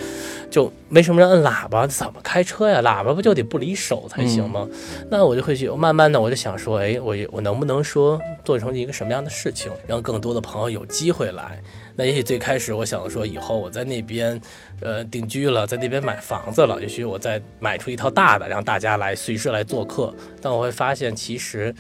[0.51, 2.81] 就没什么人摁喇叭，怎么开车呀？
[2.81, 4.69] 喇叭不就得不离手才行吗？
[5.11, 11.61] 那我就会去，慢慢的我就想说，哎，我我能不能说做成一个什么样的事情，让更多的朋友有机会来？
[11.97, 14.41] 那也许最开始我想说，以后我在那边，
[14.81, 20.15] 呃，定居了，在那边买房子了，也许我再买出一套大的，让大家来随时来做客。
[20.41, 21.75] 但我会发现，其实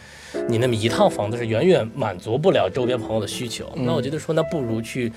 [0.49, 3.73] 你那么一套房子是远远满足不了周边朋友的需求。
[3.77, 5.11] 那我觉得说，那不如去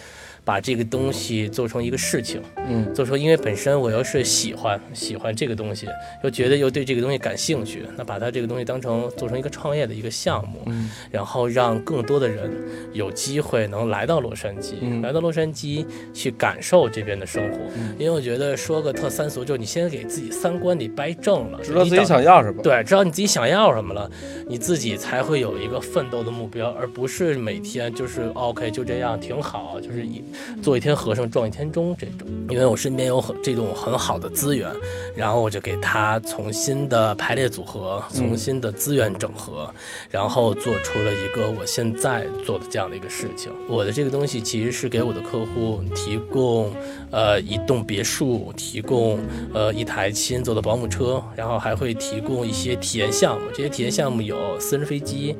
[0.45, 5.87] 把这个东西做成一个事情，嗯，做成，因为本身我又是喜欢喜欢这个东西，
[6.23, 12.51] 又觉得又对这个东西感兴趣，那把它这个东西当成做成一个创业的一个项目，嗯然后让更多的人
[12.91, 17.59] 有机会能来到洛杉矶，嗯来到洛杉矶去感受这边的生活。
[17.97, 22.61] 因为我觉得说个特三俗，就是你先给自己三观得掰正了，知道自己想要什么。
[22.61, 24.09] 对，知道你自己想要什么了，
[24.47, 30.21] 你自己才会有一个奋斗的目标，而不是每天就是 OK 就这样挺好，就是一
[30.61, 32.27] 做一天和尚撞一天钟这种。
[32.49, 34.69] 因为我身边有很这种很好的资源，
[35.15, 39.73] 然后我就给他重新的排列组合，重新的资源整合，
[40.09, 43.51] 然后做出了一个我现在做的这样的一个事情。
[43.67, 46.71] 我的这个东西其实是给我的客户提供，
[47.11, 49.19] 呃，一栋别墅，提供
[49.53, 53.47] 呃一台七人座的保姆车，然后还会提供一些体验项目。
[53.53, 55.35] 这些体验项目有私人飞机、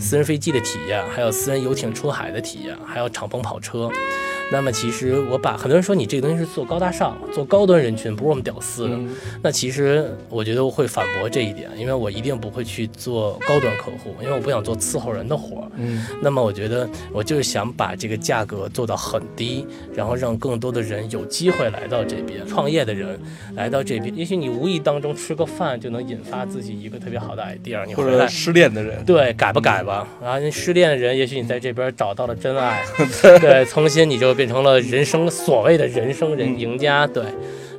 [0.00, 3.90] 私人飞机的体验，还有私人游艇出海的体验，还有敞篷跑车。
[4.50, 8.98] 那么其实我把很多人说你这个东西是做高大上、做高端人群，不是我们屌丝的。
[9.42, 15.68] 那其实我觉得我会反驳这一点，因为我一定不会去做高端客户，因为我不想做伺候人的活儿。
[15.76, 23.18] 嗯，那么我觉得我就是想把这个价格做到很低，然后让更多的人有机会来到这边创业的人
[23.54, 30.08] 来到这边，也许你无意当中吃个饭就能引发自己一个特别好的 idea，你回来或者失恋的人，对，改吧改吧。
[30.22, 32.82] 然后那失恋的人，也许你在这边找到了真爱，
[33.40, 37.04] 对，重新你就变成了人生所谓的人生人赢家。
[37.08, 37.24] 对，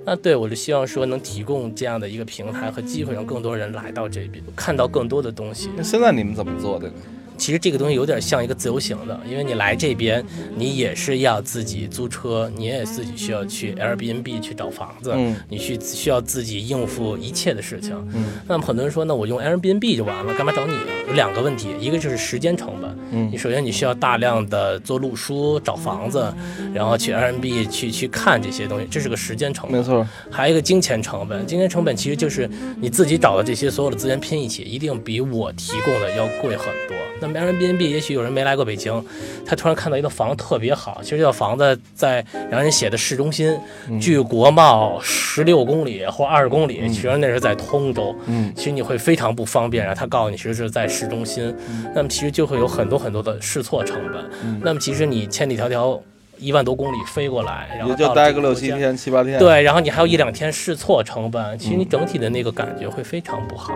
[0.05, 5.69] 那对我就希望说能提供这样的一个平台和机会，让更多人来到这边，看到更多的东西。
[5.77, 6.93] 那现在你们怎么做的呢？
[7.39, 10.23] 其实这个东西有点像一个自由行的，因为你来这边，
[10.55, 17.95] 你也是要自己租车，你也自己需要去 Airbnb 去找房子，嗯你去需要自己应付一切的事情。
[18.13, 20.83] 嗯那么很多人说，那我用 Airbnb 就完了，干嘛找你啊？
[21.07, 26.31] 有两个问题，一个就是时间成本，嗯你首先你需要大量的做路书、找房子，
[26.73, 29.79] 然后去 Airbnb 去去看这些东西，这是个时间成本。
[29.79, 32.49] 没错，还有一个金钱成本，金钱成本其实就是
[32.81, 36.95] 你自己找的这些所有的资源拼一起，一定比我提供的要贵很多。
[37.21, 39.03] 那么 Airbnb 也许有人没来过北京，
[39.45, 43.57] 他突然看到一个房子特别好，其实这套房子在让人写的市中心，
[43.99, 49.85] 距国贸十六公里或二十公里，其实那是在通州，嗯其实你会非常不方便。
[49.85, 51.55] 然后他告诉你其实是在市中心，
[51.93, 54.59] 那么其实就会有很多很多的试错成本。
[54.61, 55.99] 那么其实你千里迢迢
[56.37, 63.73] 一万多公里飞过来，然后也就待个六七天、七八天。，对，然后你还有一两天试错成本，其实你整体的那个感觉会非常不好。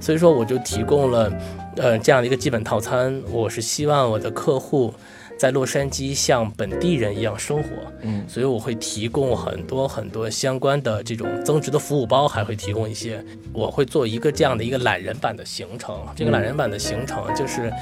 [0.00, 1.32] 所以说，我就提供了
[1.76, 3.22] 呃这样的一个基本套餐。
[3.30, 4.92] 我是希望我的客户
[5.38, 7.68] 在洛杉矶像本地人一样生活，
[8.02, 13.24] 嗯所以我会提供很多很多相关的这种增值的服务包，还会提供一些。
[13.52, 15.96] 我会做一个这样的一个懒人版的行程。
[16.14, 17.72] 这个懒人版的行程就是，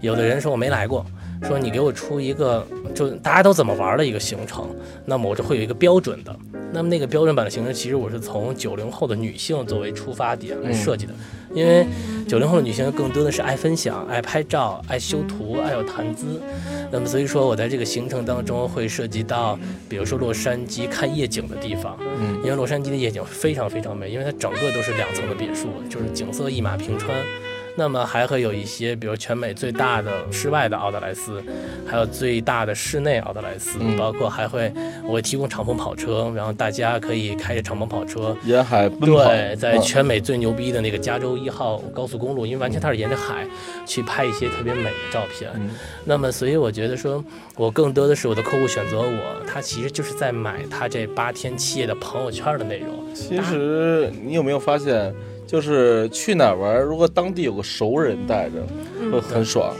[0.00, 1.04] 有的人说我没来过。
[1.42, 4.68] 说你给我出一个就大家都怎么玩的一个行程，
[5.04, 6.36] 那么我就会有一个标准的。
[6.72, 11.14] 那么那个标准版的行程，其实我是从九零后的女性作为出发点来设计的，
[11.54, 11.86] 因为
[12.26, 16.40] 九零后的女性更多的是爱分享、爱拍照、爱修图、爱有谈资。
[16.90, 27.16] 那么所以说我在这个行程当中会涉及到，比如说洛杉矶看夜景的地方，嗯因为洛杉矶的夜景非常非常美，因为它整个都是两层的别墅，就是景色一马平川。
[27.78, 31.40] 那么还会有一些，比如全美最大的室外的奥特莱斯，
[31.86, 34.72] 还有最大的室内奥特莱斯，嗯包括还会
[35.04, 38.36] 我会提供敞篷跑车，然后大家可以开着敞篷跑车。
[38.42, 39.28] 沿海奔跑。
[39.28, 43.46] 对，在嗯全美最牛逼的那个加州一号高速公路，因为完全它是沿着海
[43.86, 45.48] 去拍一些特别美的照片。
[45.54, 45.70] 嗯
[46.04, 53.14] 那么，所以我觉得说，我更多的是我的客户选择我，他其实就是在买他这八天七夜的朋友圈的内容。
[53.14, 55.14] 其实你有没有发现，
[55.48, 58.56] 就是去哪儿玩，如果当地有个熟人带着，
[59.10, 59.74] 会很爽，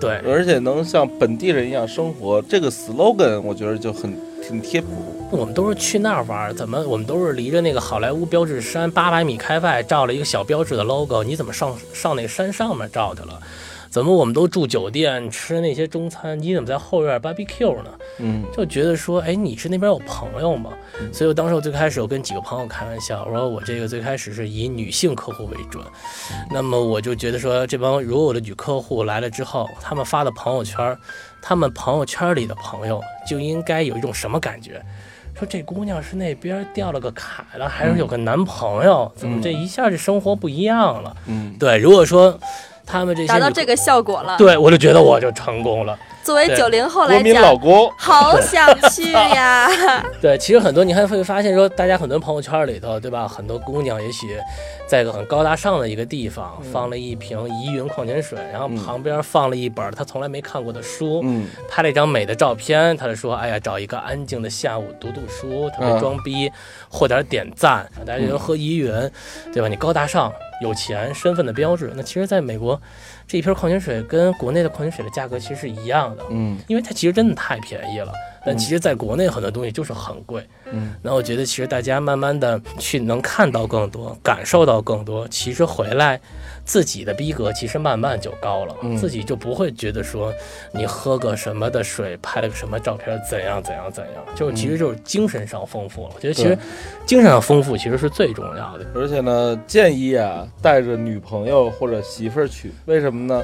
[0.00, 4.88] 对，而且能像本地人一样生活，这个 slogan 我觉得就很挺贴谱。
[5.30, 13.40] 我们都是去那儿玩，怎么我们都是离着那个好莱坞标志山八百米开外照了一个小标志的 logo，你怎么上上那个山上面照去了？
[13.92, 17.90] 怎么我们都住酒店吃那些中餐，你怎么在后院 barbecue 呢？
[18.20, 20.70] 嗯就觉得说，哎，你是那边有朋友吗？
[21.12, 25.84] 所以我当时我最开始我跟几个朋友开玩笑，我说我这个最开始是以女性客户为准，
[26.50, 30.96] 那么我就觉得说，这帮如果我的女客户来了之后，他们发的朋友圈，
[31.42, 34.82] 他们朋友圈里的朋友就应该有一种什么感觉？
[35.38, 39.12] 说这姑娘是那边掉了个卡了，还是有个男朋友？
[39.14, 41.14] 怎么这一下这生活不一样了？
[41.26, 42.38] 嗯，对，如果说
[42.86, 44.36] 他们这些达到这个效果了。
[44.38, 45.98] 对我就觉得我就成功了。
[46.24, 49.68] 作为九零后国来民老讲，公，好想去呀！
[50.20, 53.26] 对，其实很多你还会发现说，大家很多朋友圈里头，对吧？
[53.26, 54.38] 很多姑娘也许
[54.86, 62.96] 在一个很高大上的一个地方，放了一瓶怡云矿泉水，然后旁边放了一本她从来没看过的书，嗯拍了一张美的照片。
[62.96, 66.48] 她就说：“哎呀，找一个安静的下午读读书，特别嗯装逼，
[66.88, 67.84] 获点点赞。
[68.06, 68.92] 大家觉得喝怡云，
[69.52, 69.66] 对吧？
[69.66, 71.92] 你高大上、有钱、身份的标志。
[71.94, 72.80] 那其实，在美国，
[73.26, 76.24] 这一瓶矿泉水跟国内的矿泉水的价格其实是一样的。
[76.30, 78.12] 嗯因为它其实真的太便宜了。
[78.44, 80.46] 但其实在国内很多东西就是很贵。
[80.74, 86.18] 嗯，那我觉得其实大家慢慢的去能看到更多，感受到更多，其实回来
[86.64, 90.32] 自己的逼格其实慢慢就高了，嗯自己就不会觉得说
[90.72, 96.12] 你喝个什么的水，拍了个什么照片怎样怎样怎样，就其实就是精神上丰富了。
[96.14, 96.56] 我觉得其实
[97.04, 98.86] 精神上丰富其实是最重要的。
[98.94, 103.42] 而且呢，建议啊带着女朋友或者媳妇儿去，为什么呢？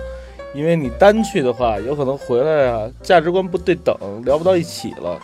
[0.58, 5.16] 因为你单去的话，有可能回来啊价值观不对等，聊不到一起了，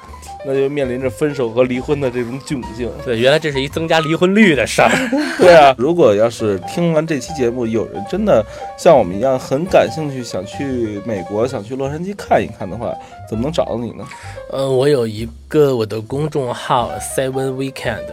[0.47, 2.89] 那就面临着分手和离婚的这种窘境。
[3.05, 4.89] 对，原来这是一增加离婚率的事儿。
[5.37, 8.45] 对啊，如果要是听完这期节目，有人真的
[8.79, 12.95] 像我们一样很感兴趣，想去美国，想去洛杉矶看一看的话，
[13.29, 14.07] 怎么能找到你呢？
[14.51, 18.05] 呃，我有一个我的公众号 Seven Weekend，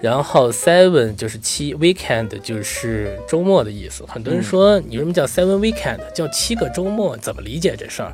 [0.00, 4.04] 然后 Seven 就是七，Weekend 就是周末的意思。
[4.06, 8.12] 很多人说你为什么叫 Seven Weekend，叫七个周末，怎么理解这事儿？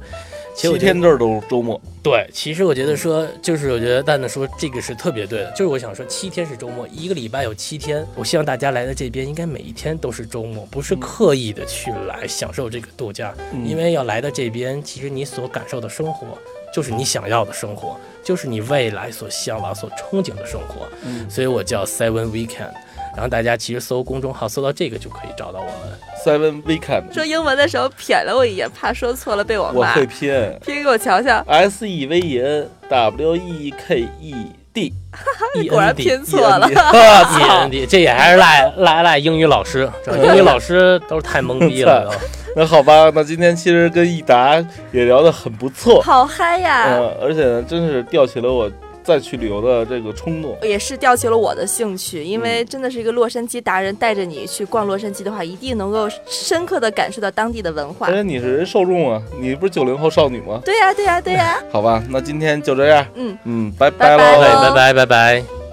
[0.55, 13.67] 其实我觉得七天都是周周末，对，其实我觉得说，就是我觉得蛋蛋说这个是特别对的，就是我想说七天是周末，一个礼拜有七天，我希望大家来到这边应该每一天都是周末，不是刻意的去来享受这个度假，嗯。
[13.67, 16.39] 因为要来到这边，其实你所感受的生活
[16.73, 21.29] 就是你想要的生活，就是你未来所向往、所憧憬的生活，嗯。
[21.29, 22.73] 所以我叫 Seven Weekend，
[23.15, 25.99] 然后大家其实搜公众号搜到这个就可以找到我们。
[26.25, 29.73] Seven Weekend，说英文的时候瞥了我一眼，怕说错了被我骂。
[29.73, 30.31] 我会拼
[30.65, 34.35] 拼给我瞧瞧，S E V E N W E K E
[34.73, 34.93] D，
[35.69, 36.67] 果然拼错了。
[36.67, 42.13] 我操！END，这也还是赖 赖赖英语老师，这英语老师都是太懵逼了都。
[42.57, 44.57] 那好吧，那今天其实跟益达
[44.93, 46.85] 也聊得很不错，好嗨呀！
[46.87, 48.71] 呃，而且呢，真是吊起了我
[49.05, 50.57] 再去旅游的这个冲动。
[50.63, 58.15] 也是吊起了我的兴趣，因嗯为真的是一个洛杉矶达人，带着你去逛洛杉矶的话，一定能够深刻的感受到当地的文化而。
[58.15, 60.61] 且你是人受众啊，你不是九零后少女吗？
[60.65, 64.43] 对呀、对呀、对呀、好吧，那今天就这样，嗯嗯，拜拜拜喽。
[64.43, 65.64] 喽拜拜拜拜。